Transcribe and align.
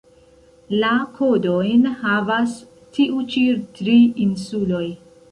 La 0.83 0.93
kodojn 1.17 1.83
havas 1.99 2.55
tiu 2.97 3.19
ĉi 3.33 3.43
tri 3.81 3.99
insuloj. 4.25 4.83